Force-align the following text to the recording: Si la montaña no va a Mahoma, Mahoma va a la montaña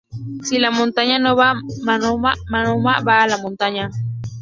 Si 0.41 0.57
la 0.57 0.71
montaña 0.71 1.19
no 1.19 1.35
va 1.35 1.51
a 1.51 1.61
Mahoma, 1.83 2.33
Mahoma 2.49 3.01
va 3.05 3.21
a 3.21 3.27
la 3.27 3.37
montaña 3.37 3.91